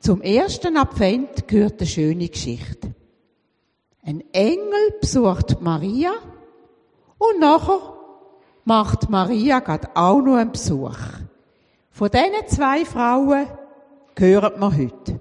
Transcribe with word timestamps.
Zum 0.00 0.22
ersten 0.22 0.78
Advent 0.78 1.46
gehört 1.46 1.78
eine 1.78 1.86
schöne 1.86 2.28
Geschichte. 2.28 2.94
Ein 4.02 4.24
Engel 4.32 4.94
besucht 4.98 5.60
Maria 5.60 6.12
und 7.18 7.38
nachher 7.38 7.80
macht 8.64 9.10
Maria 9.10 9.60
gerade 9.60 9.90
auch 9.94 10.22
noch 10.22 10.36
einen 10.36 10.52
Besuch. 10.52 10.96
Von 11.90 12.08
diesen 12.10 12.48
zwei 12.48 12.86
Frauen 12.86 13.46
hören 14.16 14.58
wir 14.58 14.76
heute. 14.76 15.20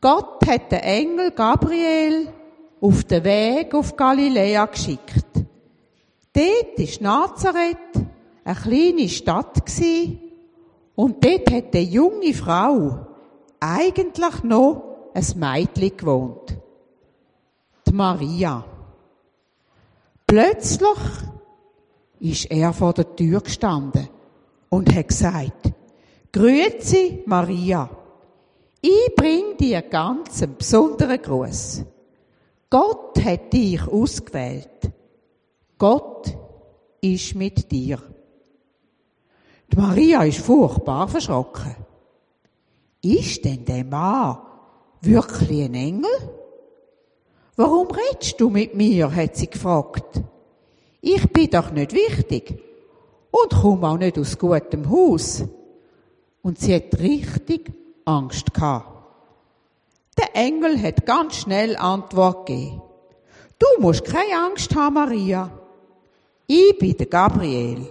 Gott 0.00 0.46
hat 0.46 0.70
den 0.70 0.80
Engel 0.80 1.32
Gabriel 1.32 2.28
auf 2.80 3.02
den 3.02 3.24
Weg 3.24 3.74
auf 3.74 3.96
Galiläa 3.96 4.66
geschickt. 4.66 5.26
Dort 6.32 6.78
ist 6.78 7.00
Nazareth 7.00 7.76
eine 8.44 8.54
kleine 8.54 9.08
Stadt 9.08 9.60
und 10.94 11.24
dort 11.24 11.50
hat 11.50 11.74
eine 11.74 11.82
junge 11.82 12.32
Frau 12.32 13.05
eigentlich 13.74 14.42
noch 14.42 14.82
ein 15.14 15.26
Mädchen 15.36 15.96
gewohnt. 15.96 16.56
Die 17.86 17.92
Maria. 17.92 18.64
Plötzlich 20.26 20.98
ist 22.20 22.50
er 22.50 22.72
vor 22.72 22.92
der 22.92 23.14
Tür 23.14 23.40
gestanden 23.40 24.08
und 24.68 24.94
hat 24.94 25.08
gesagt, 25.08 25.72
Grüezi 26.32 27.22
Maria, 27.26 27.88
ich 28.80 29.14
bring 29.16 29.56
dir 29.56 29.82
ganz 29.82 30.42
einen 30.42 30.56
besonderen 30.56 31.20
Gruß. 31.20 31.84
Gott 32.68 33.24
hat 33.24 33.52
dich 33.52 33.86
ausgewählt. 33.86 34.92
Gott 35.78 36.36
ist 37.00 37.34
mit 37.34 37.70
dir. 37.70 38.02
Die 39.72 39.76
Maria 39.76 40.24
ist 40.24 40.38
furchtbar 40.38 41.08
verschrocken. 41.08 41.85
Ist 43.06 43.44
denn 43.44 43.64
der 43.64 43.84
Mann 43.84 44.38
wirklich 45.00 45.62
ein 45.62 45.74
Engel? 45.74 46.10
Warum 47.54 47.86
redest 47.88 48.40
du 48.40 48.50
mit 48.50 48.74
mir? 48.74 49.14
hat 49.14 49.36
sie 49.36 49.46
gefragt. 49.46 50.20
Ich 51.00 51.22
bin 51.32 51.48
doch 51.48 51.70
nicht 51.70 51.92
wichtig 51.92 52.60
und 53.30 53.52
komme 53.52 53.88
auch 53.88 53.96
nicht 53.96 54.18
aus 54.18 54.36
gutem 54.36 54.90
Haus. 54.90 55.44
Und 56.42 56.58
sie 56.58 56.74
hat 56.74 56.98
richtig 56.98 57.72
Angst 58.04 58.52
gehabt. 58.52 58.92
Der 60.18 60.34
Engel 60.34 60.82
hat 60.82 61.06
ganz 61.06 61.36
schnell 61.36 61.76
Antwort 61.76 62.46
gegeben. 62.46 62.82
Du 63.56 63.66
musst 63.78 64.04
keine 64.04 64.36
Angst 64.46 64.74
haben, 64.74 64.94
Maria. 64.94 65.50
Ich 66.48 66.76
bin 66.76 66.96
der 66.96 67.06
Gabriel. 67.06 67.86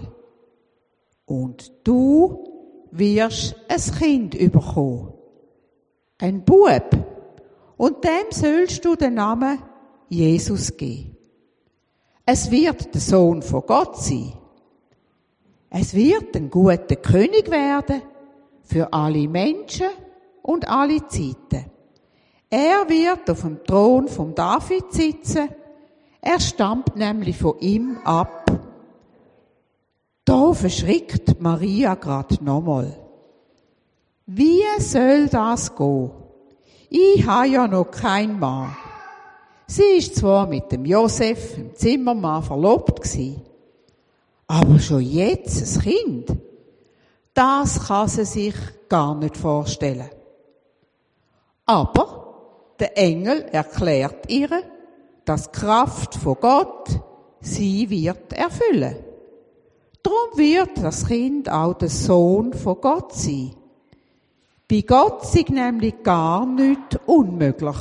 Und 1.26 1.72
du 1.86 2.55
wirst 2.98 3.56
ein 3.68 3.98
Kind 3.98 4.36
überkommen. 4.36 5.14
Ein 6.20 6.44
Bub. 6.44 6.98
Und 7.78 8.04
dem 8.04 8.32
sollst 8.32 8.86
du 8.86 8.96
den 8.96 9.16
Namen 9.16 9.60
Jesus 10.10 10.76
geben. 10.78 11.16
Es 12.26 12.50
wird 12.50 12.94
der 12.94 13.02
Sohn 13.02 13.42
von 13.42 13.64
Gott 13.66 13.98
sein. 13.98 14.34
Es 15.70 15.94
wird 15.94 16.36
ein 16.36 16.50
guter 16.50 16.96
König 16.96 17.52
werden 17.52 18.02
für 18.64 18.92
alle 18.94 19.28
Menschen 19.28 19.88
und 20.42 20.68
alle 20.68 21.06
Zeiten. 21.08 21.66
Er 22.50 22.88
wird 22.88 23.30
auf 23.30 23.42
dem 23.42 23.64
Thron 23.64 24.08
vom 24.08 24.34
David 24.34 24.92
sitzen. 24.92 25.50
Er 26.22 26.40
stammt 26.40 26.96
nämlich 26.96 27.38
von 27.38 27.60
ihm 27.60 27.98
ab. 28.06 28.46
Verschrickt 30.56 31.40
Maria 31.42 31.96
grad 31.96 32.42
nochmal. 32.42 32.98
Wie 34.26 34.64
soll 34.80 35.28
das 35.28 35.76
gehen? 35.76 36.12
Ich 36.90 37.26
habe 37.28 37.48
ja 37.48 37.68
noch 37.68 37.92
kein 37.92 38.40
Mann. 38.40 38.76
Sie 39.68 39.98
ist 39.98 40.16
zwar 40.16 40.48
mit 40.48 40.72
dem 40.72 40.86
Josef, 40.86 41.56
dem 41.56 41.76
Zimmermann, 41.76 42.42
verlobt 42.42 43.02
gewesen, 43.02 43.42
aber 44.48 44.80
schon 44.80 45.02
jetzt 45.02 45.62
ein 45.62 45.82
Kind. 45.82 46.38
Das 47.34 47.88
kann 47.88 48.08
sie 48.08 48.26
sich 48.26 48.56
gar 48.88 49.14
nicht 49.16 49.38
vorstellen. 49.38 50.10
Aber 51.66 52.74
der 52.80 52.98
Engel 52.98 53.42
erklärt 53.52 54.32
ihr, 54.32 54.50
dass 55.26 55.52
die 55.52 55.60
Kraft 55.60 56.16
von 56.16 56.38
Gott 56.40 56.90
sie 57.42 57.90
wird 57.90 58.32
erfüllen. 58.34 58.96
Darum 60.06 60.38
wird 60.38 60.84
das 60.84 61.08
Kind 61.08 61.50
auch 61.50 61.74
der 61.74 61.90
Sohn 61.90 62.54
von 62.54 62.80
Gott 62.80 63.14
sein. 63.14 63.56
Bei 64.70 64.82
Gott 64.82 65.24
ist 65.24 65.50
nämlich 65.50 66.04
gar 66.04 66.46
nichts 66.46 67.00
unmöglich. 67.08 67.78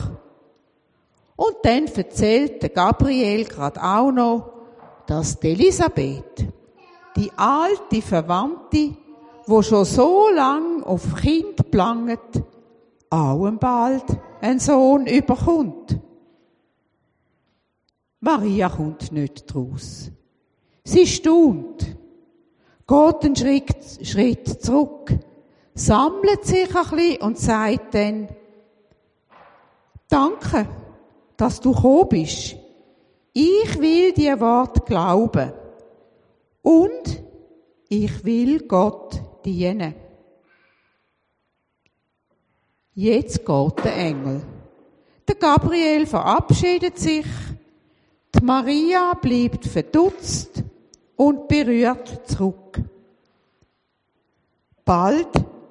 Und 1.37 1.57
dann 1.65 1.87
erzählt 1.87 2.75
Gabriel 2.75 3.45
gerade 3.45 3.83
auch 3.83 4.11
noch, 4.11 4.53
dass 5.07 5.35
Elisabeth, 5.43 6.49
die 7.15 7.31
alte 7.37 8.01
Verwandte, 8.01 8.97
wo 9.47 9.61
schon 9.61 9.85
so 9.85 10.31
lang 10.31 10.83
auf 10.83 11.17
Kind 11.17 11.71
planget, 11.71 12.43
auch 13.11 13.51
bald 13.51 14.05
einen 14.41 14.61
Sohn 14.61 15.07
überkommt. 15.07 15.99
Maria 18.21 18.71
kommt 18.71 19.13
nicht 19.13 19.53
draus. 19.53 20.11
Sie 20.85 21.07
staunt, 21.07 21.94
geht 22.87 23.25
einen 23.25 23.37
Schritt, 23.37 24.07
Schritt 24.07 24.63
zurück, 24.63 25.13
sammelt 25.75 26.45
sich 26.45 26.75
ein 26.75 26.97
bisschen 26.97 27.23
und 27.23 27.39
sagt 27.39 27.95
dann, 27.95 28.29
Danke, 30.09 30.69
dass 31.37 31.61
du 31.61 31.73
gekommen 31.73 32.09
bist. 32.09 32.57
Ich 33.33 33.79
will 33.81 34.13
dir 34.13 34.39
Wort 34.39 34.87
glauben. 34.87 35.53
Und 36.63 37.23
ich 37.89 38.25
will 38.25 38.61
Gott 38.61 39.21
dienen. 39.45 39.95
Jetzt 42.95 43.45
geht 43.45 43.85
der 43.85 43.97
Engel. 43.97 44.43
Der 45.27 45.35
Gabriel 45.35 46.07
verabschiedet 46.07 46.99
sich. 46.99 47.27
Die 48.35 48.45
Maria 48.45 49.15
bleibt 49.15 49.67
verdutzt 49.67 50.64
und 51.17 51.49
berührt 51.49 52.29
zurück. 52.29 52.81
Bald 54.85 55.29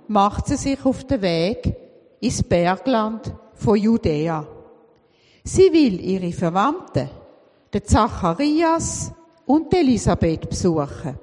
macht 0.08 0.48
sie 0.48 0.56
sich 0.56 0.84
auf 0.86 1.04
den 1.04 1.22
Weg 1.22 1.76
ins 2.20 2.42
Bergland 2.44 3.34
von 3.54 3.78
Judäa. 3.78 4.48
Sie 5.44 5.72
will 5.74 6.00
ihre 6.00 6.32
Verwandten, 6.32 7.10
den 7.74 7.84
Zacharias 7.84 9.12
und 9.46 9.74
Elisabeth 9.74 10.50
besuchen. 10.50 11.20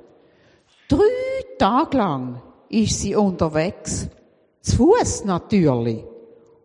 Drei 0.89 1.57
Tage 1.59 1.97
lang 1.97 2.43
ist 2.69 3.01
sie 3.01 3.15
unterwegs 3.15 4.09
zu 4.61 4.77
Fuß 4.77 5.25
natürlich. 5.25 6.05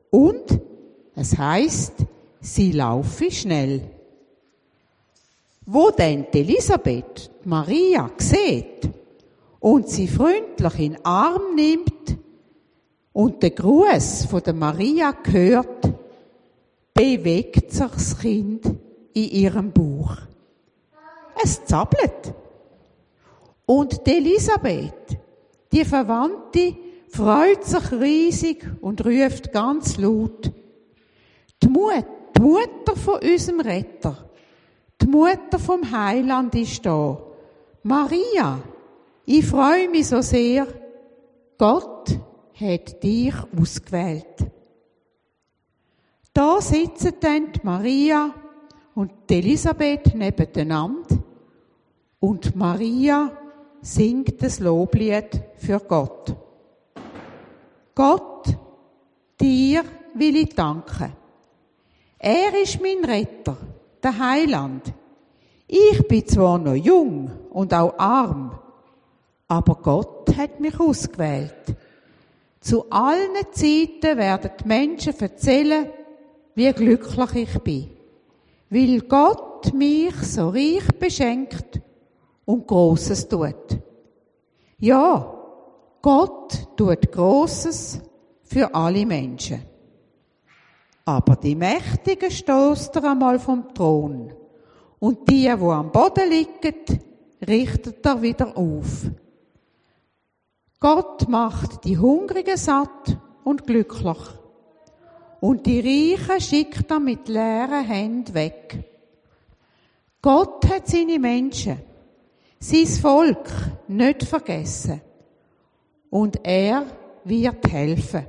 Und 0.09 0.59
es 1.15 1.38
heißt, 1.38 1.94
sie 2.41 2.71
laufe 2.71 3.31
schnell. 3.31 3.81
Wo 5.65 5.89
denn 5.89 6.27
Elisabeth 6.31 7.31
Maria 7.43 8.11
sieht 8.17 8.89
und 9.59 9.89
sie 9.89 10.07
freundlich 10.07 10.79
in 10.79 10.97
Arm 11.03 11.55
nimmt 11.55 12.17
und 13.13 13.41
der 13.41 13.51
Gruß 13.51 14.25
von 14.25 14.43
der 14.43 14.53
Maria 14.53 15.13
hört, 15.23 15.91
bewegt 16.93 17.71
sich 17.71 17.87
das 17.87 18.19
Kind 18.19 18.65
in 19.13 19.29
ihrem 19.29 19.71
Bauch. 19.71 20.17
Es 21.43 21.65
zappelt. 21.65 22.33
Und 23.65 24.07
Elisabeth, 24.07 25.17
die 25.71 25.83
Verwandte, 25.83 26.75
freut 27.09 27.63
sich 27.63 27.91
riesig 27.91 28.65
und 28.81 29.03
ruft 29.03 29.51
ganz 29.51 29.97
laut, 29.97 30.51
die 31.63 31.68
Mutter, 31.68 32.06
die 32.38 32.41
Mutter 32.41 32.95
von 32.95 33.19
unserem 33.21 33.61
Retter, 33.61 34.29
die 35.06 35.12
Mutter 35.12 35.60
vom 35.60 35.92
Heiland 35.92 36.56
ist 36.56 36.84
da. 36.84 37.18
Maria, 37.84 38.60
ich 39.25 39.46
freue 39.46 39.88
mich 39.88 40.07
so 40.07 40.22
sehr, 40.22 40.68
Gott 41.60 42.19
hat 42.60 43.04
dich 43.04 43.34
ausgewählt. 43.56 44.52
Da 46.34 46.60
sitzen 46.60 47.13
dann 47.19 47.52
Maria 47.62 48.34
und 48.96 49.12
Elisabeth 49.30 50.16
nebeneinander 50.16 51.18
und 52.19 52.56
Maria 52.56 53.31
singt 53.81 54.42
das 54.42 54.60
Loblied 54.60 55.40
für 55.57 55.80
Gott. 55.81 56.36
Gott, 57.94 58.57
dir 59.40 59.84
will 60.16 60.36
ich 60.38 60.56
danken. 60.56 61.13
Er 62.18 62.60
ist 62.60 62.81
mein 62.81 63.06
Retter, 63.06 63.56
der 64.06 64.19
Heiland. 64.19 64.94
Ich 65.68 66.07
bin 66.07 66.28
zwar 66.28 66.60
noch 66.60 66.75
jung 66.75 67.31
und 67.50 67.74
auch 67.74 67.98
arm, 67.98 68.57
aber 69.48 69.75
Gott 69.75 70.38
hat 70.38 70.60
mich 70.60 70.80
ausgewählt. 70.80 71.75
Zu 72.60 72.90
allen 72.92 73.36
Zeiten 73.52 74.18
werden 74.18 74.52
die 74.60 74.68
Menschen 74.68 75.19
erzählen, 75.19 75.90
wie 76.54 76.72
glücklich 76.72 77.36
ich 77.36 77.60
bin. 77.60 77.90
Weil 78.69 79.02
Gott 79.02 79.74
mich 79.74 80.16
so 80.22 80.50
reich 80.50 80.88
beschenkt 81.00 81.81
und 82.46 82.68
Großes 82.68 83.28
tut. 83.28 83.80
Ja, 84.78 85.34
Gott 86.02 86.78
tut 86.78 87.12
Großes 87.12 88.02
für 88.44 88.74
alle 88.74 89.06
Menschen. 89.06 89.75
Aber 91.06 91.36
die 91.36 91.56
Mächtigen 91.56 92.31
stoßt 92.31 92.96
er 92.96 93.12
einmal 93.12 93.40
vom 93.40 93.74
Thron. 93.74 94.34
Und 95.00 95.30
die, 95.30 95.54
wo 95.57 95.72
am 95.72 95.92
Boden 95.92 96.30
liegen, 96.30 97.00
richtet 97.48 98.04
er 98.04 98.22
wieder 98.22 98.57
auf. 98.57 99.06
Gott 100.80 101.30
macht 101.30 101.86
die 101.86 101.98
Hungrigen 101.98 102.57
satt 102.57 103.18
und 103.44 103.68
glücklich. 103.68 104.18
Und 105.40 105.66
die 105.68 105.80
Reichen 105.80 106.42
schickt 106.42 106.90
er 106.90 107.00
mit 107.00 107.28
leeren 107.28 107.86
Händen 107.86 108.34
weg. 108.34 108.84
Gott 110.24 110.68
hat 110.68 110.88
seine 110.88 111.19
Menschen, 111.19 111.80
sein 112.60 112.88
Volk 112.88 113.48
nicht 113.88 114.24
vergessen. 114.24 115.02
Und 116.10 116.40
er 116.44 116.88
wird 117.25 117.72
helfen. 117.72 118.25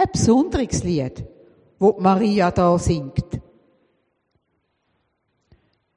Ein 0.00 0.12
besonderes 0.12 0.84
Lied, 0.84 1.24
wo 1.80 1.96
Maria 1.98 2.52
da 2.52 2.78
singt. 2.78 3.40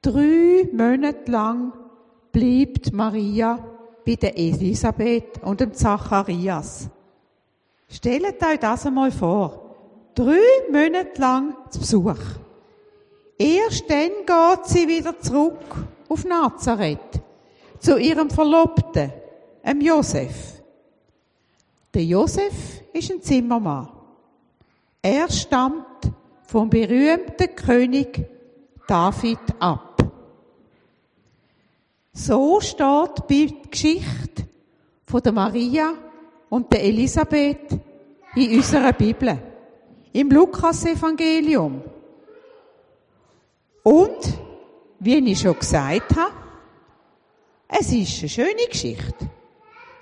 Drei 0.02 0.68
Monate 0.72 1.30
lang 1.30 1.72
bleibt 2.32 2.92
Maria 2.92 3.64
bei 4.04 4.16
der 4.16 4.36
Elisabeth 4.36 5.40
und 5.44 5.60
dem 5.60 5.72
Zacharias. 5.72 6.88
Stellt 7.88 8.42
euch 8.44 8.58
das 8.58 8.86
einmal 8.86 9.12
vor. 9.12 9.76
Drei 10.16 10.40
Monate 10.72 11.20
lang 11.20 11.54
zu 11.70 11.78
Besuch. 11.78 12.18
Erst 13.38 13.88
dann 13.88 14.26
geht 14.26 14.66
sie 14.66 14.88
wieder 14.88 15.16
zurück 15.20 15.76
auf 16.08 16.24
Nazareth, 16.24 17.22
zu 17.78 17.98
ihrem 17.98 18.30
Verlobten, 18.30 19.12
dem 19.64 19.80
Josef. 19.80 20.61
Der 21.94 22.04
Josef 22.04 22.82
ist 22.92 23.10
ein 23.10 23.20
Zimmermann. 23.20 23.88
Er 25.02 25.30
stammt 25.30 26.10
vom 26.44 26.70
berühmten 26.70 27.54
König 27.54 28.26
David 28.86 29.38
ab. 29.58 30.02
So 32.14 32.60
steht 32.60 33.28
die 33.28 33.62
Geschichte 33.70 34.46
von 35.06 35.22
der 35.22 35.32
Maria 35.32 35.94
und 36.48 36.72
der 36.72 36.82
Elisabeth 36.84 37.78
in 38.36 38.56
unserer 38.56 38.92
Bibel, 38.92 39.38
im 40.12 40.30
Lukas-Evangelium. 40.30 41.82
Und, 43.82 44.38
wie 45.00 45.18
ich 45.30 45.40
schon 45.40 45.58
gesagt 45.58 46.16
habe, 46.16 46.32
es 47.68 47.92
ist 47.92 48.20
eine 48.20 48.28
schöne 48.28 48.66
Geschichte. 48.70 49.30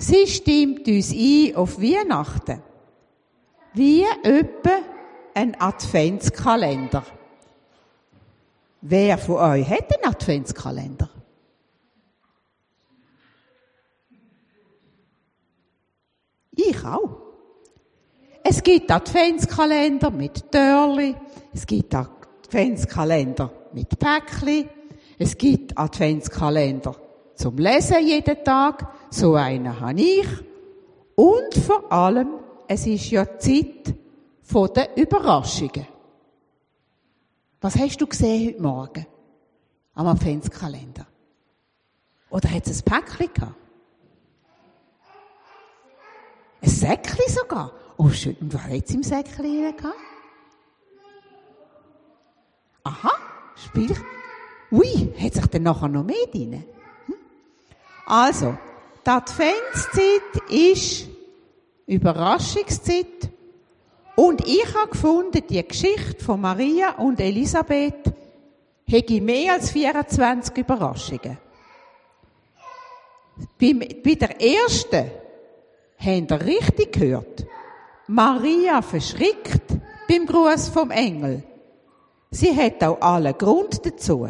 Sie 0.03 0.27
stimmt 0.27 0.89
uns 0.89 1.13
ein 1.13 1.55
auf 1.57 1.79
Weihnachten. 1.79 2.63
Wie 3.75 4.03
etwa 4.23 4.79
ein 5.35 5.61
Adventskalender. 5.61 7.05
Wer 8.81 9.19
von 9.19 9.37
euch 9.37 9.69
hat 9.69 9.95
einen 9.95 10.15
Adventskalender? 10.15 11.11
Ich 16.53 16.83
auch. 16.83 17.19
Es 18.43 18.63
gibt 18.63 18.91
Adventskalender 18.91 20.11
mit 20.11 20.51
Törli, 20.51 21.15
es 21.53 21.67
gibt 21.67 21.95
Adventskalender 21.95 23.53
mit 23.75 23.99
Päckli, 23.99 24.67
es 25.19 25.37
gibt 25.37 25.77
Adventskalender 25.77 26.97
zum 27.35 27.57
Lesen 27.59 28.07
jeden 28.07 28.43
Tag, 28.45 28.87
so 29.11 29.35
einen 29.35 29.81
habe 29.81 30.01
ich. 30.01 30.27
Und 31.17 31.55
vor 31.55 31.91
allem, 31.93 32.29
es 32.67 32.87
ist 32.87 33.11
ja 33.11 33.39
Zeit 33.39 33.95
von 34.43 34.73
den 34.73 34.87
Überraschungen. 34.97 35.87
Was 37.61 37.77
hast 37.77 38.01
du 38.01 38.07
gesehen 38.07 38.49
heute 38.49 38.63
Morgen 38.63 39.07
am 39.95 40.07
Adventskalender? 40.07 41.07
Oder 42.31 42.51
hat 42.51 42.67
es 42.67 42.81
ein 42.81 42.85
Päckchen 42.85 43.35
gehabt? 43.35 43.55
Ein 46.63 46.69
Säckchen 46.69 47.29
sogar. 47.29 47.73
Oh, 47.97 48.09
schön. 48.09 48.37
Und 48.41 48.55
was 48.55 48.63
hat 48.63 48.85
es 48.85 48.95
im 48.95 49.03
Säckchen 49.03 49.77
gehabt? 49.77 49.95
Aha, 52.85 53.13
Spiel. 53.57 53.95
Ui, 54.73 55.13
hat 55.19 55.35
sich 55.35 55.47
dann 55.47 55.65
nachher 55.65 55.89
noch 55.89 56.05
mehr 56.05 56.27
drin? 56.33 56.65
Hm? 57.07 57.15
Also, 58.07 58.57
die 59.05 59.11
Adventszeit 59.11 60.51
ist 60.51 61.09
Überraschungszeit. 61.87 63.31
Und 64.17 64.47
ich 64.47 64.75
habe 64.75 64.91
gefunden, 64.91 65.43
die 65.49 65.67
Geschichte 65.67 66.23
von 66.25 66.41
Maria 66.41 66.97
und 66.99 67.21
Elisabeth 67.21 68.13
hätte 68.87 69.21
mehr 69.21 69.55
als 69.55 69.71
24 69.71 70.57
Überraschungen. 70.59 71.39
Bei, 73.59 74.15
der 74.15 74.41
ersten 74.41 75.11
Habt 76.05 76.31
ihr 76.31 76.47
richtig 76.47 76.93
gehört? 76.93 77.47
Maria 78.07 78.81
verschrickt 78.81 79.63
beim 80.09 80.25
Gruß 80.25 80.69
vom 80.71 80.91
Engel. 80.91 81.43
Sie 82.31 82.57
hat 82.57 82.83
auch 82.83 83.01
allen 83.01 83.37
Grund 83.37 83.85
dazu. 83.85 84.29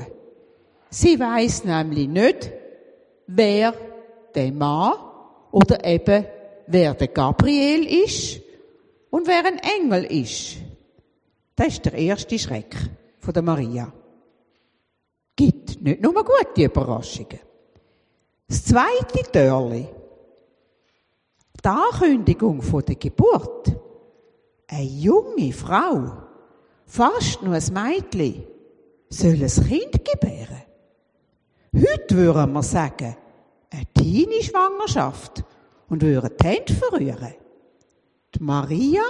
Sie 0.90 1.18
weiß 1.18 1.64
nämlich 1.64 2.08
nicht, 2.08 2.50
wer 3.28 3.72
der 4.34 4.52
Mann 4.52 4.94
oder 5.52 5.84
eben 5.84 6.26
wer 6.66 6.94
der 6.94 7.08
Gabriel 7.08 8.04
ist 8.04 8.40
und 9.10 9.26
wer 9.26 9.44
ein 9.44 9.58
Engel 9.58 10.04
ist. 10.04 10.56
Das 11.56 11.68
ist 11.68 11.84
der 11.84 11.94
erste 11.94 12.38
Schreck 12.38 12.76
von 13.18 13.34
der 13.34 13.42
Maria. 13.42 13.92
Gibt 15.36 15.80
nicht 15.82 16.02
nur 16.02 16.14
gute 16.14 16.64
Überraschungen. 16.64 17.40
Das 18.48 18.64
zweite 18.64 19.22
Törli 19.30 19.86
die 21.62 21.68
Ankündigung 21.68 22.62
von 22.62 22.84
der 22.84 22.94
Geburt. 22.94 23.76
Eine 24.68 24.82
junge 24.82 25.52
Frau, 25.52 26.12
fast 26.86 27.42
nur 27.42 27.54
ein 27.54 27.72
Mädchen, 27.72 28.44
soll 29.08 29.42
ein 29.42 29.68
Kind 29.68 30.04
gebären. 30.04 30.62
Heute 31.74 32.16
würden 32.16 32.52
wir 32.52 32.62
sagen, 32.62 33.16
eine 33.70 33.86
Teenie-Schwangerschaft 33.94 35.44
und 35.88 36.02
würden 36.02 36.30
die 36.40 36.46
Hände 36.46 36.72
verrühren. 36.74 37.34
Die 38.34 38.42
Maria 38.42 39.02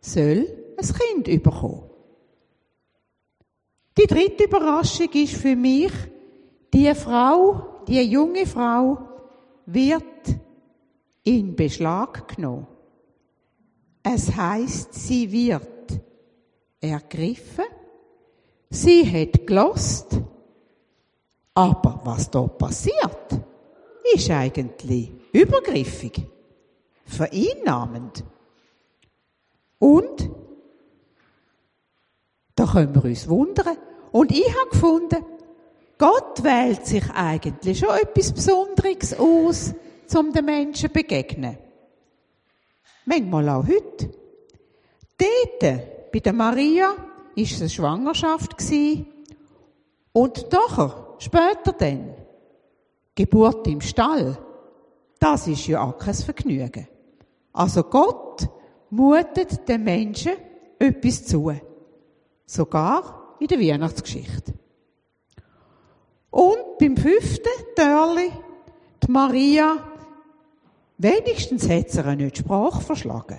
soll 0.00 0.46
ein 0.76 1.24
Kind 1.24 1.42
bekommen. 1.42 1.90
Die 3.96 4.06
dritte 4.06 4.44
Überraschung 4.44 5.10
ist 5.12 5.34
für 5.34 5.56
mich, 5.56 5.92
die 6.72 6.94
Frau, 6.94 7.82
die 7.88 8.00
junge 8.02 8.46
Frau 8.46 8.98
wird 9.66 10.04
in 11.24 11.56
Beschlag 11.56 12.28
genommen. 12.28 12.66
Es 14.02 14.34
heißt, 14.34 14.94
sie 14.94 15.30
wird 15.30 16.00
ergriffen, 16.80 17.64
sie 18.70 19.04
hat 19.04 19.46
gelost, 19.46 20.20
aber 21.54 22.00
was 22.04 22.30
da 22.30 22.42
passiert, 22.46 23.40
ist 24.14 24.30
eigentlich 24.30 25.10
übergriffig, 25.32 26.22
vereinnahmend. 27.04 28.24
Und 29.78 30.30
da 32.54 32.66
können 32.66 32.94
wir 32.94 33.04
uns 33.04 33.28
wundern. 33.28 33.76
Und 34.10 34.32
ich 34.32 34.48
habe 34.48 34.70
gefunden, 34.70 35.24
Gott 35.98 36.42
wählt 36.42 36.86
sich 36.86 37.04
eigentlich 37.10 37.78
schon 37.78 37.90
etwas 37.90 38.32
Besonderes 38.32 39.18
aus, 39.18 39.74
um 40.14 40.32
den 40.32 40.44
Menschen 40.44 40.88
zu 40.88 40.88
begegnen. 40.88 41.58
Manchmal 43.04 43.48
auch 43.48 43.66
heute. 43.66 44.10
Dort, 45.18 46.12
bei 46.12 46.20
der 46.20 46.32
Maria, 46.32 46.94
ist 47.34 47.52
es 47.52 47.60
eine 47.60 47.70
Schwangerschaft 47.70 48.56
und 50.12 50.52
doch, 50.52 51.20
später 51.20 51.72
dann, 51.78 52.14
Geburt 53.18 53.66
im 53.66 53.80
Stall. 53.80 54.38
Das 55.18 55.48
ist 55.48 55.66
ja 55.66 55.82
auch 55.82 55.98
kein 55.98 56.14
Vergnügen. 56.14 56.86
Also 57.52 57.82
Gott 57.82 58.48
mutet 58.90 59.68
den 59.68 59.82
Menschen 59.82 60.34
etwas 60.78 61.24
zu. 61.24 61.52
Sogar 62.46 63.34
in 63.40 63.48
der 63.48 63.58
Weihnachtsgeschichte. 63.58 64.54
Und 66.30 66.78
beim 66.78 66.96
fünften 66.96 67.74
Törli, 67.74 68.30
die 69.02 69.10
Maria 69.10 69.78
Wenigstens 71.00 71.68
hat 71.68 71.90
sie 71.90 72.16
nicht 72.16 72.38
Sprache 72.38 72.80
verschlagen. 72.80 73.38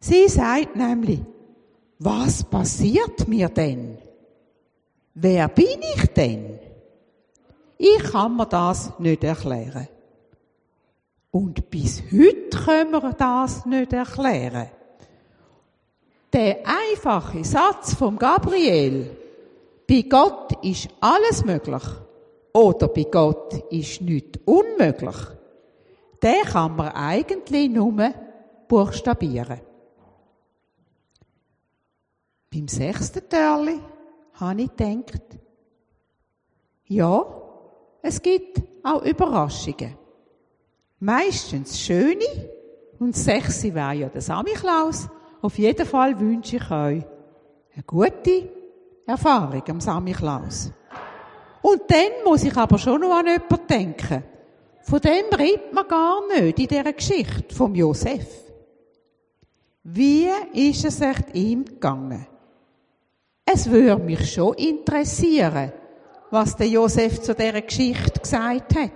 Sie 0.00 0.28
sagt 0.28 0.76
nämlich, 0.76 1.20
was 1.98 2.44
passiert 2.44 3.26
mir 3.26 3.48
denn? 3.48 3.96
Wer 5.14 5.48
bin 5.48 5.80
ich 5.94 6.06
denn? 6.08 6.58
Ich 7.84 8.12
kann 8.12 8.36
mir 8.36 8.46
das 8.46 8.96
nicht 9.00 9.24
erklären. 9.24 9.88
Und 11.32 11.68
bis 11.68 12.00
heute 12.12 12.64
können 12.64 12.92
wir 12.92 13.12
das 13.12 13.66
nicht 13.66 13.92
erklären. 13.92 14.70
Der 16.32 16.58
einfache 16.64 17.42
Satz 17.42 17.94
vom 17.94 18.16
Gabriel, 18.18 19.16
bei 19.88 20.02
Gott 20.02 20.64
ist 20.64 20.90
alles 21.00 21.44
möglich, 21.44 21.82
oder 22.52 22.86
bei 22.86 23.02
Gott 23.02 23.52
ist 23.72 24.00
nichts 24.00 24.38
unmöglich, 24.44 25.16
den 26.22 26.44
kann 26.44 26.76
man 26.76 26.92
eigentlich 26.92 27.68
nur 27.68 28.14
buchstabieren. 28.68 29.60
Beim 32.48 32.68
sechsten 32.68 33.28
Törli 33.28 33.80
habe 34.34 34.62
ich 34.62 34.76
gedacht, 34.76 35.22
ja, 36.86 37.41
es 38.02 38.20
gibt 38.20 38.60
auch 38.82 39.02
Überraschungen. 39.02 39.96
Meistens 40.98 41.80
schöne, 41.80 42.50
und 42.98 43.16
sechste 43.16 43.74
wäre 43.74 43.94
ja 43.94 44.08
der 44.08 44.20
Samichlaus. 44.20 45.08
Auf 45.40 45.58
jeden 45.58 45.86
Fall 45.86 46.18
wünsche 46.20 46.56
ich 46.56 46.70
euch 46.70 47.02
eine 47.74 47.82
gute 47.84 48.48
Erfahrung 49.06 49.62
am 49.68 49.80
Samichlaus. 49.80 50.70
Und 51.62 51.82
dann 51.88 52.24
muss 52.24 52.44
ich 52.44 52.56
aber 52.56 52.78
schon 52.78 53.00
noch 53.00 53.16
an 53.16 53.26
jemanden 53.26 53.66
denken. 53.68 54.24
Von 54.82 55.00
dem 55.00 55.24
redet 55.36 55.72
man 55.72 55.88
gar 55.88 56.20
nicht 56.28 56.58
in 56.58 56.66
dieser 56.68 56.92
Geschichte 56.92 57.54
vom 57.54 57.74
Josef. 57.74 58.26
Wie 59.84 60.28
ist 60.52 60.84
es 60.84 61.00
echt 61.00 61.34
ihm 61.34 61.64
gegangen? 61.64 62.26
Es 63.44 63.68
würde 63.68 64.02
mich 64.02 64.32
schon 64.32 64.54
interessieren, 64.54 65.72
was 66.32 66.56
der 66.56 66.66
Josef 66.66 67.20
zu 67.20 67.34
dieser 67.34 67.60
Geschichte 67.60 68.18
gesagt 68.18 68.74
hat. 68.74 68.90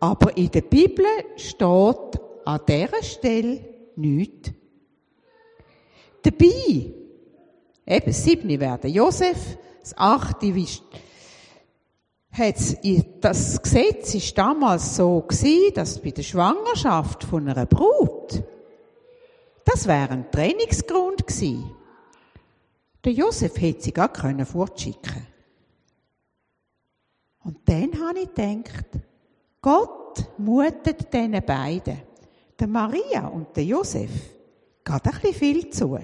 Aber 0.00 0.34
in 0.34 0.50
der 0.50 0.62
Bibel 0.62 1.04
steht 1.36 2.20
an 2.46 2.60
dieser 2.66 3.02
Stelle 3.02 3.60
nichts. 3.96 4.50
Dabei, 6.22 6.94
eben 7.86 8.06
das 8.06 8.24
siebte 8.24 8.58
wäre 8.58 8.88
Josef, 8.88 9.58
das 9.80 9.96
achte 9.96 10.54
hat's, 12.32 12.76
das 13.20 13.62
Gesetz 13.62 14.14
ist 14.14 14.38
damals 14.38 14.96
so 14.96 15.20
gewesen, 15.20 15.74
dass 15.74 16.00
bei 16.00 16.10
der 16.12 16.22
Schwangerschaft 16.22 17.24
von 17.24 17.46
einer 17.46 17.66
Brut, 17.66 18.42
das 19.66 19.86
wäre 19.86 20.10
ein 20.10 20.30
Trainingsgrund 20.30 21.26
gewesen. 21.26 21.70
Der 23.04 23.12
Josef 23.12 23.60
hätte 23.60 23.82
sie 23.82 23.92
gar 23.92 24.12
können 24.12 24.46
fortschicken. 24.46 25.35
Und 27.46 27.58
dann 27.66 27.92
habe 28.00 28.18
ich 28.18 28.34
gedacht, 28.34 28.86
Gott 29.62 30.24
mutet 30.36 31.12
diesen 31.12 31.40
beiden, 31.46 32.02
der 32.58 32.66
Maria 32.66 33.28
und 33.28 33.56
der 33.56 33.62
Josef, 33.62 34.10
gerade 34.82 35.10
ein 35.10 35.20
bisschen 35.20 35.34
viel 35.34 35.70
zu. 35.70 35.96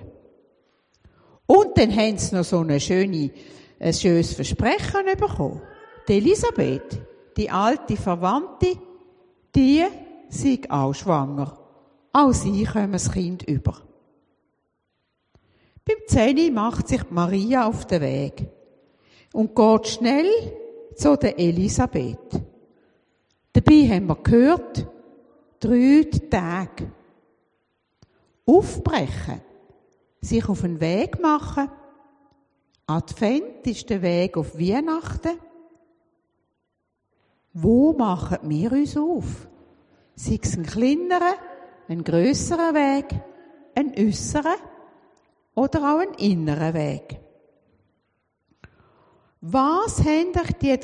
Und 1.46 1.76
dann 1.76 1.96
haben 1.96 2.16
sie 2.16 2.37
noch 2.37 2.44
so 2.44 2.61
eine 2.61 2.78
schöne, 2.78 3.32
ein 3.80 3.92
schönes 3.92 4.34
Versprechen 4.34 5.04
bekommen. 5.18 5.61
Die 6.06 6.18
Elisabeth, 6.18 7.00
die 7.37 7.50
alte 7.50 7.96
Verwandte, 7.96 8.78
die 9.52 9.84
sei 10.28 10.61
auch 10.68 10.94
schwanger. 10.94 11.58
Auch 12.12 12.32
sie 12.32 12.62
kommen 12.62 12.92
das 12.92 13.11
Kind 13.11 13.42
über. 13.49 13.82
Beim 15.84 15.96
Zehni 16.06 16.52
macht 16.52 16.87
sich 16.87 17.11
Maria 17.11 17.66
auf 17.66 17.84
den 17.88 18.00
Weg 18.00 18.46
und 19.32 19.56
geht 19.56 19.88
schnell 19.88 20.30
zu 20.94 21.16
der 21.16 21.38
Elisabeth. 21.38 22.42
Dabei 23.52 23.88
haben 23.88 24.06
wir 24.06 24.16
gehört, 24.16 24.87
drei 25.61 26.08
Tage. 26.30 26.90
Aufbrechen, 28.46 29.40
sich 30.20 30.49
auf 30.49 30.62
den 30.62 30.80
Weg 30.80 31.20
machen. 31.20 31.70
Advent 32.87 33.66
ist 33.66 33.88
der 33.88 34.02
Weg 34.02 34.37
auf 34.37 34.58
Weihnachten. 34.58 35.38
Wo 37.52 37.92
machen 37.92 38.38
wir 38.42 38.72
uns 38.72 38.96
auf? 38.96 39.46
Sei 40.14 40.38
es 40.42 40.56
ein 40.56 40.64
kleinerer, 40.64 41.34
ein 41.88 42.02
grösserer 42.02 42.75
Weg, 42.75 43.20
ein 43.75 43.92
äußerer 43.96 44.56
oder 45.54 45.94
auch 45.94 46.00
ein 46.00 46.14
innerer 46.14 46.75
Weg. 46.75 47.20
Was 49.44 49.99
haben 50.04 50.30
euch 50.37 50.52
die, 50.62 50.78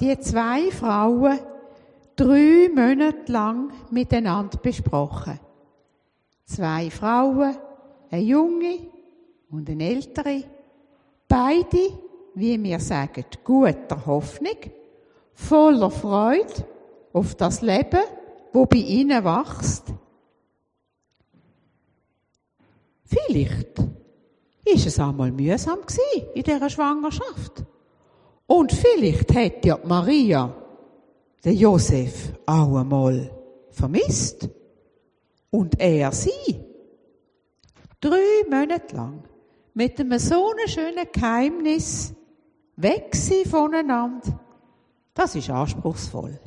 die 0.00 0.18
zwei 0.20 0.70
Frauen 0.70 1.38
drei 2.16 2.70
Monate 2.74 3.30
lang 3.30 3.72
miteinander 3.90 4.56
besprochen? 4.56 5.38
Zwei 6.46 6.90
Frauen, 6.90 7.54
eine 8.10 8.22
junge 8.22 8.78
und 9.50 9.68
eine 9.68 9.84
ältere, 9.84 10.44
beide, 11.28 11.90
wie 12.34 12.62
wir 12.62 12.80
sagen, 12.80 13.26
guter 13.44 14.06
Hoffnung 14.06 14.56
voller 15.34 15.90
Freude 15.90 16.66
auf 17.12 17.34
das 17.34 17.60
Leben, 17.60 18.00
wo 18.54 18.64
bei 18.64 18.78
ihnen 18.78 19.22
wächst. 19.22 19.92
Vielleicht 23.04 23.78
ist 24.64 24.86
es 24.86 24.98
einmal 24.98 25.30
mühsam 25.30 25.80
in 26.34 26.42
dieser 26.42 26.70
Schwangerschaft. 26.70 27.62
Und 28.46 28.72
vielleicht 28.72 29.32
hätte 29.34 29.68
ja 29.68 29.78
Maria 29.84 30.54
den 31.44 31.56
Josef 31.56 32.32
auch 32.46 32.76
einmal 32.76 33.30
vermisst. 33.70 34.48
Und 35.50 35.80
er 35.80 36.10
sie. 36.12 36.60
Drei 38.00 38.42
Monate 38.50 38.96
lang. 38.96 39.24
Mit 39.72 39.98
einem 39.98 40.18
so 40.18 40.52
schönen 40.66 41.06
Geheimnis 41.12 42.12
weg 42.76 43.14
sie 43.14 43.44
voneinander 43.44 44.40
das 45.14 45.36
ist 45.36 45.48
anspruchsvoll. 45.48 46.38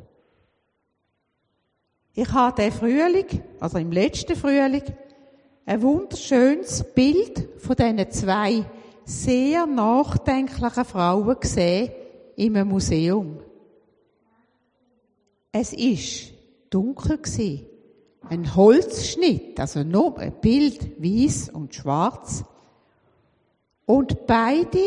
Ich 2.14 2.32
habe 2.32 2.62
den 2.62 2.72
Frühling, 2.72 3.42
also 3.60 3.78
im 3.78 3.92
letzten 3.92 4.36
Frühling, 4.36 4.84
ein 5.66 5.82
wunderschönes 5.82 6.84
Bild 6.94 7.48
von 7.60 7.76
diesen 7.76 8.12
zwei 8.12 8.66
sehr 9.08 9.66
nachdenklichen 9.66 10.86
Frauen 10.86 11.40
gesehen 11.40 11.92
im 12.36 12.68
Museum. 12.68 13.40
Es 15.54 15.72
ist 15.72 16.34
dunkel 16.70 17.18
gewesen. 17.18 17.66
Ein 18.30 18.54
Holzschnitt, 18.56 19.60
also 19.60 19.84
nur 19.84 20.20
ein 20.20 20.34
Bild, 20.42 21.02
weiß 21.02 21.50
und 21.50 21.74
schwarz. 21.74 22.44
Und 23.86 24.28
beide 24.28 24.80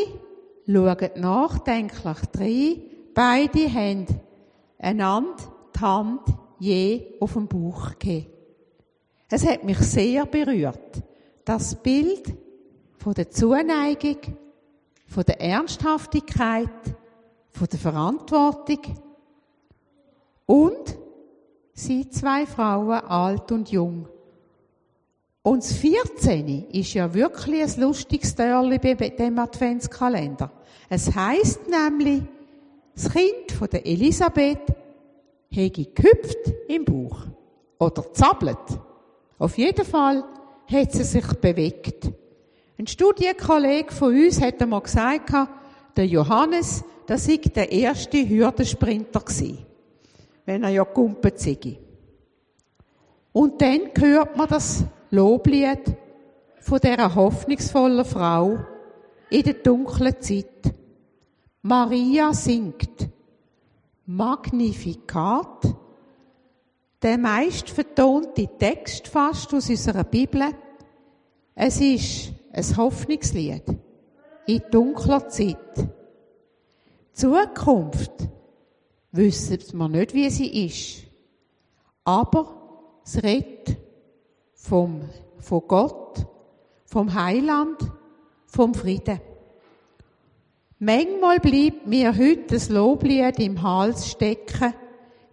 schauen 0.66 1.10
nachdenklich 1.16 2.18
rein 2.38 2.82
Beide 3.14 3.72
haben 3.72 4.06
einander 4.78 5.36
die 5.74 5.80
Hand 5.80 6.20
je 6.58 7.14
auf 7.20 7.32
den 7.32 7.48
Bauch 7.48 7.90
gegeben. 7.98 8.26
Es 9.28 9.46
hat 9.46 9.64
mich 9.64 9.78
sehr 9.78 10.26
berührt. 10.26 11.02
Das 11.44 11.74
Bild 11.82 12.34
von 13.00 13.14
der 13.14 13.30
Zuneigung, 13.30 14.18
von 15.06 15.24
der 15.24 15.40
Ernsthaftigkeit, 15.40 16.68
von 17.50 17.66
der 17.66 17.78
Verantwortung 17.78 18.80
und 20.44 20.98
sie 21.72 22.08
zwei 22.10 22.44
Frauen, 22.44 23.00
alt 23.00 23.50
und 23.52 23.70
jung. 23.70 24.06
Und 25.42 25.62
das 25.62 25.72
14. 25.72 26.68
ist 26.70 26.92
ja 26.92 27.12
wirklich 27.14 27.62
ein 27.62 27.80
lustiges 27.80 28.34
Törli 28.34 28.78
bei 28.78 28.94
dem 28.94 29.38
Adventskalender. 29.38 30.52
Es 30.90 31.14
heißt 31.14 31.60
nämlich, 31.68 32.22
das 32.94 33.10
Kind 33.10 33.50
von 33.58 33.68
der 33.68 33.86
Elisabeth 33.86 34.74
hege 35.48 35.86
gehüpft 35.86 36.52
im 36.68 36.84
Buch 36.84 37.16
oder 37.78 38.12
zappelt. 38.12 38.58
Auf 39.38 39.56
jeden 39.56 39.86
Fall 39.86 40.22
hat 40.66 40.92
sie 40.92 41.04
sich 41.04 41.26
bewegt. 41.40 42.19
Ein 42.80 42.86
Studienkollege 42.86 43.92
von 43.92 44.14
uns 44.14 44.40
hat 44.40 44.62
einmal 44.62 44.80
gesagt, 44.80 45.34
der 45.94 46.06
Johannes, 46.06 46.82
das 47.04 47.26
sei 47.26 47.36
der 47.36 47.70
erste 47.70 48.26
Hürdensprinter 48.26 49.22
wenn 50.46 50.62
er 50.62 50.70
ja 50.70 50.84
gumpet 50.84 51.38
sei. 51.38 51.58
Und 53.32 53.60
dann 53.60 53.90
hört 53.98 54.34
man 54.34 54.48
das 54.48 54.82
Loblied 55.10 55.94
von 56.62 56.78
dieser 56.82 57.14
hoffnungsvollen 57.14 58.06
Frau 58.06 58.60
in 59.28 59.42
der 59.42 59.52
dunklen 59.52 60.18
Zeit. 60.18 60.72
Maria 61.60 62.32
singt 62.32 63.10
Magnificat. 64.06 65.66
Der 67.02 67.18
meist 67.18 67.68
vertonte 67.68 68.48
Text 68.58 69.06
fast 69.06 69.52
aus 69.52 69.68
unserer 69.68 70.04
Bibel. 70.04 70.44
Es 71.54 71.78
ist 71.78 72.39
ein 72.52 72.76
Hoffnungslied 72.76 73.64
in 74.46 74.62
dunkler 74.70 75.28
Zeit. 75.28 75.88
Zukunft 77.12 78.12
wissen 79.12 79.78
wir 79.78 79.88
nicht, 79.88 80.14
wie 80.14 80.30
sie 80.30 80.66
ist. 80.66 81.04
Aber 82.04 83.00
es 83.04 83.22
redet 83.22 83.76
vom, 84.54 85.02
von 85.38 85.62
Gott, 85.66 86.26
vom 86.86 87.14
Heiland, 87.14 87.78
vom 88.46 88.74
Frieden. 88.74 89.20
Manchmal 90.78 91.38
bleibt 91.40 91.86
mir 91.86 92.16
heute 92.16 92.54
das 92.54 92.68
Loblied 92.68 93.38
im 93.38 93.62
Hals 93.62 94.10
stecken, 94.10 94.72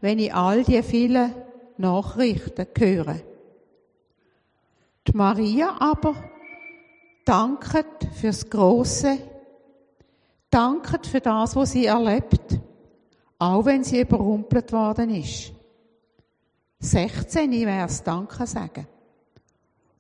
wenn 0.02 0.20
ich 0.20 0.34
all 0.34 0.64
die 0.64 0.84
vielen 0.84 1.34
Nachrichten 1.78 2.68
höre. 2.78 3.22
Die 5.08 5.16
Maria 5.16 5.78
aber 5.80 6.16
danket 7.28 8.08
fürs 8.14 8.50
Große, 8.50 9.18
danket 10.50 11.06
für 11.06 11.20
das, 11.20 11.56
was 11.56 11.72
sie 11.72 11.86
erlebt, 11.86 12.60
auch 13.38 13.66
wenn 13.66 13.84
sie 13.84 14.02
überrumpelt 14.02 14.72
worden 14.72 15.10
ist. 15.10 15.52
16 16.80 17.52
wäre 17.52 17.86
es 17.86 18.02
Danke 18.02 18.48
sagen. 18.48 18.88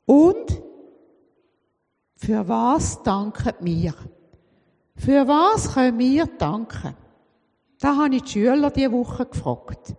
Und 0.05 0.61
für 2.15 2.47
was 2.47 3.03
danken 3.03 3.53
wir? 3.59 3.93
Für 4.95 5.27
was 5.27 5.73
können 5.73 5.99
wir 5.99 6.25
danken? 6.25 6.95
Da 7.79 7.95
habe 7.95 8.15
ich 8.15 8.23
die 8.23 8.29
Schüler 8.29 8.71
diese 8.71 8.91
Woche 8.91 9.25
gefragt. 9.25 9.95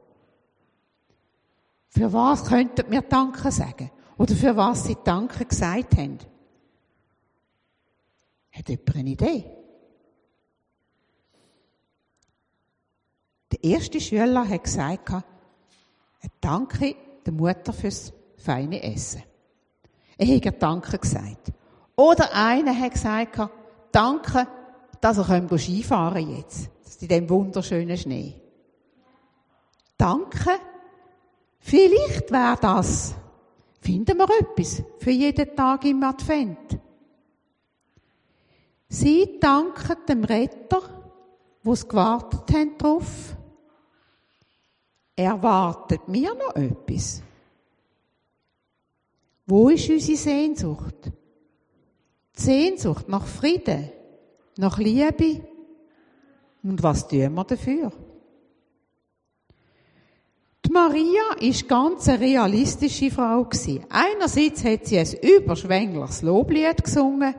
Für 1.89 2.13
was 2.13 2.45
könnten 2.45 2.91
wir 2.91 3.03
Danke 3.03 3.51
sagen? 3.51 3.91
Oder 4.17 4.35
für 4.35 4.57
was 4.57 4.85
sie 4.85 4.97
Danke 5.05 5.45
gesagt 5.45 5.97
haben? 5.97 6.19
Hat 8.59 8.69
jemand 8.69 8.97
eine 8.97 9.11
Idee? 9.11 9.45
Der 13.53 13.65
erste 13.65 14.01
Schüler 14.01 14.49
hat 14.49 14.65
gesagt, 14.65 15.13
Danke 16.41 16.97
der 17.25 17.33
Mutter 17.33 17.73
fürs 17.73 18.13
feine 18.37 18.83
Essen. 18.83 19.23
Er 20.17 20.27
hat 20.27 20.63
Danke 20.63 20.99
gesagt. 20.99 21.53
Oder 21.97 22.35
einer 22.35 22.79
hat 22.79 22.93
gesagt, 22.93 23.41
Danke 23.93 24.47
dass 25.01 25.19
er 25.19 25.59
Skifahren 25.59 26.37
jetzt. 26.37 26.71
In 27.01 27.09
dem 27.09 27.31
wunderschönen 27.31 27.97
Schnee. 27.97 28.35
Danke. 29.97 30.59
Vielleicht 31.61 32.31
wäre 32.31 32.59
das. 32.61 33.15
Finden 33.81 34.19
wir 34.19 34.29
etwas 34.41 34.83
für 34.99 35.11
jeden 35.11 35.55
Tag 35.55 35.85
im 35.85 36.03
Advent. 36.03 36.79
Sie 38.89 39.39
danken 39.39 39.97
dem 40.09 40.25
Retter, 40.25 40.81
wo 41.63 41.73
es 41.73 41.87
gewartet 41.87 42.55
haben 42.55 42.79
drauf. 42.79 43.37
Erwartet 45.15 46.09
mir 46.09 46.35
noch 46.35 46.55
etwas? 46.55 47.23
Wo 49.47 49.69
ist 49.69 49.91
unsere 49.91 50.17
Sehnsucht? 50.17 51.13
Die 52.37 52.41
Sehnsucht 52.41 53.09
nach 53.09 53.27
Frieden, 53.27 53.91
nach 54.57 54.79
Liebe. 54.79 55.41
Und 56.63 56.83
was 56.83 57.09
tun 57.09 57.35
wir 57.35 57.45
dafür? 57.45 57.93
Die 60.65 60.73
Maria 60.73 61.35
ist 61.41 61.69
ganz 61.69 62.09
eine 62.09 62.21
realistische 62.21 63.11
Frau. 63.11 63.49
Einerseits 63.89 64.65
hat 64.65 64.87
sie 64.87 64.99
ein 64.99 65.13
überschwängliches 65.23 66.23
Loblied 66.23 66.85
gesungen 66.85 67.35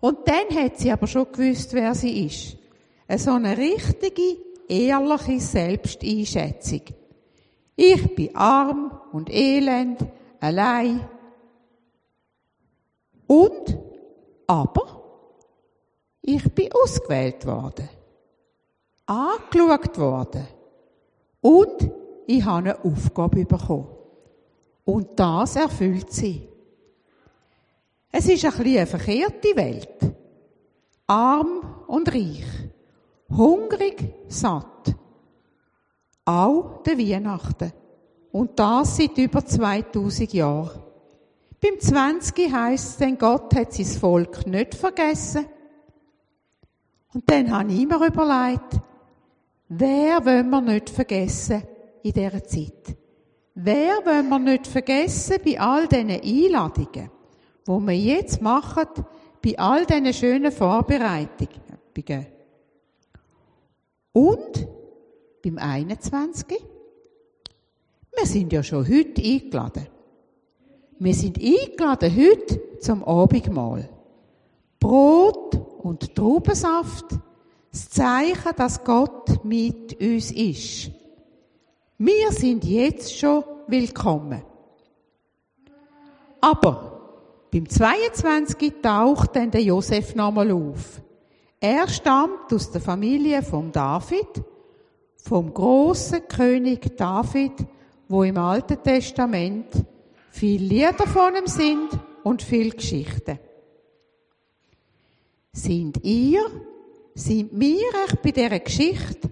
und 0.00 0.18
dann 0.26 0.56
hat 0.56 0.78
sie 0.78 0.92
aber 0.92 1.06
schon 1.06 1.30
gewusst, 1.32 1.72
wer 1.72 1.94
sie 1.94 2.26
ist. 2.26 2.56
So 3.22 3.32
eine 3.32 3.56
richtige, 3.56 4.36
ehrliche 4.68 5.40
Selbsteinschätzung. 5.40 6.82
Ich 7.76 8.14
bin 8.14 8.34
arm 8.34 9.00
und 9.12 9.30
elend, 9.30 10.04
allein. 10.40 11.06
Und, 13.26 13.78
aber, 14.46 15.02
ich 16.22 16.52
bin 16.52 16.70
ausgewählt 16.72 17.46
worden, 17.46 17.88
angeschaut 19.06 19.98
worden 19.98 20.46
und 21.40 21.90
ich 22.26 22.44
habe 22.44 22.70
eine 22.70 22.84
Aufgabe 22.84 23.44
bekommen. 23.44 23.88
Und 24.84 25.18
das 25.18 25.56
erfüllt 25.56 26.12
sie. 26.12 26.48
Es 28.18 28.26
ist 28.30 28.46
ein 28.46 28.50
bisschen 28.50 28.78
eine 28.78 28.86
verkehrte 28.86 29.56
Welt. 29.56 30.16
Arm 31.06 31.84
und 31.86 32.10
reich. 32.10 32.46
Hungrig, 33.28 34.14
satt. 34.28 34.94
Auch 36.24 36.82
der 36.82 36.96
Weihnachten. 36.96 37.74
Und 38.32 38.58
das 38.58 38.96
seit 38.96 39.18
über 39.18 39.44
2000 39.44 40.32
Jahren. 40.32 40.82
Beim 41.60 41.78
20. 41.78 42.50
heisst 42.50 42.88
es, 42.88 42.96
denn 42.96 43.18
Gott 43.18 43.54
hat 43.54 43.74
sein 43.74 43.84
Volk 43.84 44.46
nicht 44.46 44.74
vergessen. 44.74 45.44
Und 47.12 47.30
dann 47.30 47.50
habe 47.50 47.70
ich 47.70 47.86
mir 47.86 47.96
überlegt, 47.96 48.80
wer 49.68 50.24
wollen 50.24 50.48
wir 50.48 50.62
nicht 50.62 50.88
vergessen 50.88 51.64
in 52.02 52.12
dieser 52.14 52.42
Zeit? 52.44 52.96
Wer 53.54 53.96
wollen 54.06 54.30
wir 54.30 54.38
nicht 54.38 54.66
vergessen 54.66 55.36
bei 55.44 55.60
all 55.60 55.86
diesen 55.86 56.10
Einladungen, 56.10 57.10
die 57.66 57.86
wir 57.86 57.96
jetzt 57.96 58.40
machen, 58.40 58.86
bei 59.44 59.58
all 59.58 59.86
diesen 59.86 60.12
schönen 60.12 60.52
Vorbereitungen? 60.52 62.26
Und 64.12 64.68
beim 65.42 65.58
21. 65.58 66.46
Wir 68.16 68.26
sind 68.26 68.52
ja 68.52 68.62
schon 68.62 68.88
heute 68.88 69.22
eingeladen. 69.22 69.86
Wir 70.98 71.14
sind 71.14 71.38
eingeladen 71.38 72.16
heute 72.16 72.78
zum 72.78 73.04
Abendmahl. 73.04 73.88
Brot 74.80 75.54
und 75.82 76.14
Traubensaft, 76.14 77.06
das 77.70 77.90
Zeichen, 77.90 78.56
dass 78.56 78.82
Gott 78.82 79.44
mit 79.44 80.00
uns 80.00 80.32
ist. 80.32 80.90
Wir 81.98 82.32
sind 82.32 82.64
jetzt 82.64 83.18
schon 83.18 83.44
willkommen. 83.66 84.42
Aber 86.40 86.95
beim 87.56 87.70
22. 87.70 88.82
taucht 88.82 89.34
dann 89.34 89.50
der 89.50 89.62
Josef 89.62 90.14
nochmal 90.14 90.52
auf. 90.52 91.00
Er 91.58 91.88
stammt 91.88 92.52
aus 92.52 92.70
der 92.70 92.82
Familie 92.82 93.42
von 93.42 93.72
David, 93.72 94.28
vom 95.16 95.54
großen 95.54 96.28
König 96.28 96.98
David, 96.98 97.52
wo 98.08 98.24
im 98.24 98.36
Alten 98.36 98.82
Testament 98.82 99.68
viel 100.30 100.60
Lieder 100.60 101.06
von 101.06 101.34
ihm 101.34 101.46
sind 101.46 101.98
und 102.24 102.42
viel 102.42 102.72
Geschichten. 102.72 103.38
Sind 105.50 106.04
ihr, 106.04 106.42
sind 107.14 107.58
wir 107.58 107.88
echt 108.04 108.20
bei 108.20 108.32
dieser 108.32 108.60
Geschichte 108.60 109.30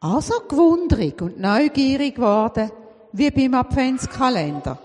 auch 0.00 0.22
so 0.22 0.40
gewundrig 0.48 1.22
und 1.22 1.38
neugierig 1.38 2.16
geworden 2.16 2.72
wie 3.12 3.30
beim 3.30 3.54
Adventskalender? 3.54 4.76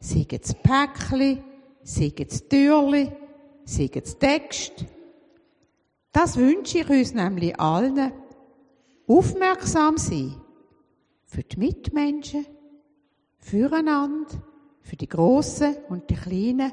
Sei 0.00 0.26
es 0.30 0.52
Päckchen, 0.52 1.42
sei 1.84 2.12
es 2.16 2.48
Türli, 2.48 3.12
sei 3.64 3.90
es 3.94 4.18
Text. 4.18 4.84
Das 6.10 6.36
wünsche 6.36 6.78
ich 6.78 6.88
uns 6.88 7.14
nämlich 7.14 7.58
allen. 7.60 8.12
Aufmerksam 9.06 9.98
sein. 9.98 10.34
Für 11.26 11.42
die 11.42 11.58
Mitmenschen, 11.58 12.46
füreinander, 13.38 14.30
für 14.80 14.96
die 14.96 15.08
Großen 15.08 15.76
und 15.88 16.08
die 16.08 16.14
Kleinen 16.14 16.72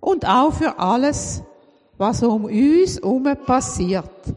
und 0.00 0.26
auch 0.26 0.52
für 0.52 0.78
alles, 0.78 1.42
was 1.96 2.22
um 2.22 2.44
uns 2.44 2.96
herum 2.96 3.24
passiert. 3.46 4.34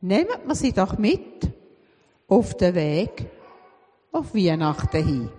Nehmen 0.00 0.38
wir 0.46 0.54
sie 0.54 0.72
doch 0.72 0.98
mit 0.98 1.50
auf 2.28 2.56
den 2.56 2.74
Weg 2.74 3.26
auf 4.12 4.34
Weihnachten 4.34 5.04
hin. 5.04 5.30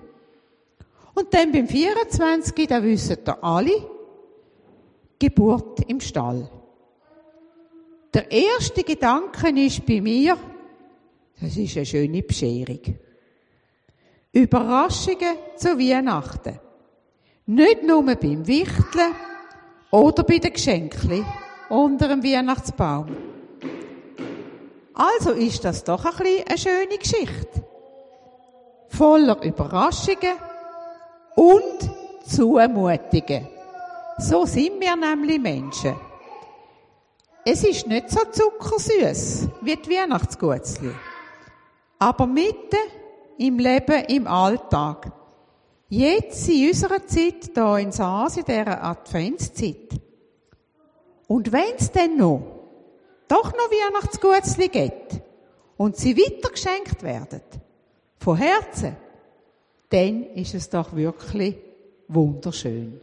Und 1.17 1.33
dann 1.33 1.51
beim 1.51 1.67
24. 1.67 2.67
da 2.67 2.83
wissen 2.83 3.17
ihr 3.25 3.43
alle, 3.43 3.89
Geburt 5.17 5.79
im 5.87 5.99
Stall. 5.99 6.47
Der 8.13 8.31
erste 8.31 8.83
Gedanke 8.83 9.49
ist 9.49 9.83
bei 9.83 9.99
mir, 9.99 10.37
das 11.41 11.57
ist 11.57 11.75
eine 11.75 11.87
schöne 11.87 12.21
Bescherung. 12.21 12.99
Überraschungen 14.31 15.37
zu 15.55 15.79
Weihnachten. 15.79 16.59
Nicht 17.47 17.81
nur 17.81 18.03
beim 18.03 18.45
Wichteln, 18.45 19.15
oder 19.89 20.23
bei 20.23 20.37
den 20.37 20.53
Geschenken 20.53 21.25
unter 21.69 22.09
dem 22.09 22.23
Weihnachtsbaum. 22.23 23.07
Also 24.93 25.31
ist 25.31 25.65
das 25.65 25.83
doch 25.83 26.05
ein 26.05 26.11
bisschen 26.15 26.47
eine 26.47 26.57
schöne 26.59 26.97
Geschichte. 26.99 27.63
voller 28.89 29.41
Überraschungen 29.43 30.46
und 31.37 31.91
Zumutungen. 32.25 33.47
So 34.17 34.45
sind 34.45 34.81
wir 34.81 34.95
nämlich 34.95 35.39
Menschen. 35.39 35.95
Es 37.45 37.63
ist 37.63 37.87
nicht 37.87 38.09
so 38.09 38.19
zuckersüß 38.29 39.47
wie 39.61 39.75
die 39.75 39.89
Weihnachtsgutzli. 39.91 40.91
Aber 41.99 42.25
mitten 42.25 42.77
im 43.37 43.59
Leben, 43.59 44.03
im 44.05 44.27
Alltag. 44.27 45.11
Jetzt 45.89 46.49
in 46.49 46.69
unserer 46.69 47.05
Zeit, 47.05 47.51
hier 47.53 47.77
in 47.77 47.91
Saas, 47.91 48.37
in 48.37 48.43
dieser 48.43 48.83
Adventszeit. 48.83 49.91
Und 51.27 51.51
wenn 51.51 51.75
es 51.77 51.91
denn 51.91 52.17
noch, 52.17 52.41
doch 53.27 53.51
noch 53.51 53.71
Weihnachtsgutzli 53.71 54.69
gibt 54.69 55.21
und 55.77 55.95
sie 55.95 56.17
weitergeschenkt 56.17 57.03
werden, 57.03 57.41
von 58.19 58.37
Herzen, 58.37 58.97
dann 59.89 60.23
ist 60.35 60.53
es 60.53 60.69
doch 60.69 60.95
wirklich 60.95 61.55
wunderschön. 62.07 62.99